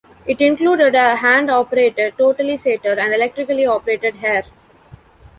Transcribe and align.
It 0.25 0.41
included 0.41 0.95
a 0.95 1.17
hand-operated 1.17 2.17
totalisator 2.17 2.97
and 2.97 3.13
electrically 3.13 3.67
operated 3.67 4.15
hare. 4.15 4.45